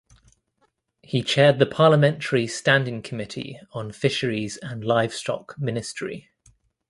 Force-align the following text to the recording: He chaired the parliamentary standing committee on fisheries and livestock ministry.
He 1.03 1.21
chaired 1.21 1.59
the 1.59 1.67
parliamentary 1.67 2.47
standing 2.47 3.03
committee 3.03 3.59
on 3.73 3.91
fisheries 3.91 4.57
and 4.57 4.83
livestock 4.83 5.53
ministry. 5.59 6.31